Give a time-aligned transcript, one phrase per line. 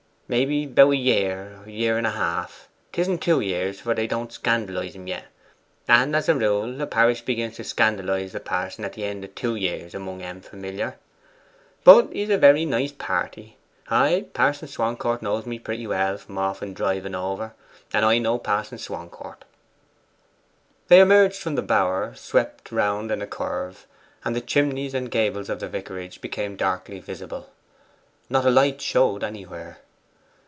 [0.33, 4.31] 'Maybe about a year, or a year and half: 'tisn't two years; for they don't
[4.31, 5.25] scandalize him yet;
[5.89, 9.35] and, as a rule, a parish begins to scandalize the pa'son at the end of
[9.35, 10.97] two years among 'em familiar.
[11.83, 13.57] But he's a very nice party.
[13.89, 17.53] Ay, Pa'son Swancourt knows me pretty well from often driving over;
[17.91, 19.43] and I know Pa'son Swancourt.'
[20.87, 23.85] They emerged from the bower, swept round in a curve,
[24.23, 27.49] and the chimneys and gables of the vicarage became darkly visible.
[28.29, 29.79] Not a light showed anywhere.